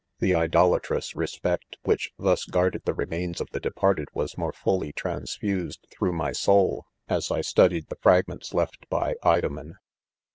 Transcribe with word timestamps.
The 0.17 0.33
idolatrous 0.33 1.15
respect 1.15 1.77
which 1.83 2.09
thus 2.17 2.45
guarded, 2.45 2.85
the 2.85 2.93
remains 2.95 3.39
of 3.39 3.51
the 3.51 3.59
departed 3.59 4.07
was 4.15 4.35
more 4.35 4.51
fully 4.51 4.91
transfused 4.91 5.85
through 5.91 6.13
my 6.13 6.31
soul, 6.31 6.87
as 7.07 7.29
I 7.29 7.41
studied 7.41 7.85
the 7.89 7.97
fragments 8.01 8.51
left 8.51 8.89
by'; 8.89 9.13
do 9.39 9.49
men.' 9.49 9.75